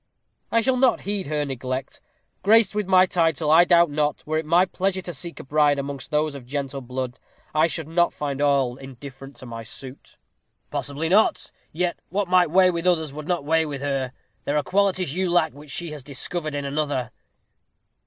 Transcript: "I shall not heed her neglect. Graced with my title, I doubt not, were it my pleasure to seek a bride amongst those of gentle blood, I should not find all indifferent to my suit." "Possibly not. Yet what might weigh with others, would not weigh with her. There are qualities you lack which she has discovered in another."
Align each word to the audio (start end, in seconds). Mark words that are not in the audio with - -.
"I 0.51 0.61
shall 0.61 0.77
not 0.77 1.01
heed 1.01 1.27
her 1.27 1.45
neglect. 1.45 2.01
Graced 2.41 2.73
with 2.73 2.87
my 2.87 3.05
title, 3.05 3.51
I 3.51 3.65
doubt 3.65 3.91
not, 3.91 4.25
were 4.25 4.39
it 4.39 4.47
my 4.47 4.65
pleasure 4.65 5.03
to 5.03 5.13
seek 5.13 5.39
a 5.39 5.43
bride 5.43 5.77
amongst 5.77 6.09
those 6.09 6.33
of 6.33 6.47
gentle 6.47 6.81
blood, 6.81 7.19
I 7.53 7.67
should 7.67 7.87
not 7.87 8.11
find 8.11 8.41
all 8.41 8.77
indifferent 8.77 9.35
to 9.37 9.45
my 9.45 9.61
suit." 9.61 10.17
"Possibly 10.71 11.07
not. 11.07 11.51
Yet 11.71 11.99
what 12.09 12.27
might 12.27 12.49
weigh 12.49 12.71
with 12.71 12.87
others, 12.87 13.13
would 13.13 13.27
not 13.27 13.45
weigh 13.45 13.67
with 13.67 13.81
her. 13.81 14.11
There 14.45 14.57
are 14.57 14.63
qualities 14.63 15.13
you 15.13 15.29
lack 15.29 15.53
which 15.53 15.69
she 15.69 15.91
has 15.91 16.01
discovered 16.01 16.55
in 16.55 16.65
another." 16.65 17.11